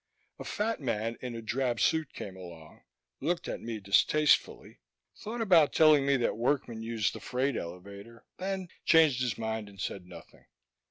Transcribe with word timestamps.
A 0.39 0.43
fat 0.43 0.79
man 0.81 1.15
in 1.21 1.35
a 1.35 1.43
drab 1.43 1.79
suit 1.79 2.11
came 2.11 2.35
along, 2.35 2.81
looked 3.19 3.47
at 3.47 3.61
me 3.61 3.79
distastefully, 3.79 4.79
thought 5.15 5.41
about 5.41 5.73
telling 5.73 6.07
me 6.07 6.17
that 6.17 6.37
workmen 6.37 6.81
used 6.81 7.13
the 7.13 7.19
freight 7.19 7.55
elevator, 7.55 8.25
then 8.39 8.69
changed 8.83 9.21
his 9.21 9.37
mind 9.37 9.69
and 9.69 9.79
said 9.79 10.07
nothing. 10.07 10.45